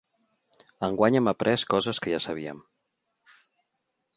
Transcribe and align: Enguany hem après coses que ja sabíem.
Enguany 0.87 1.17
hem 1.19 1.29
après 1.31 1.67
coses 1.75 2.01
que 2.05 2.15
ja 2.15 2.23
sabíem. 2.25 2.65